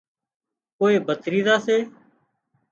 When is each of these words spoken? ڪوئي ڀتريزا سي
ڪوئي 0.77 0.95
ڀتريزا 1.07 1.55
سي 1.65 1.77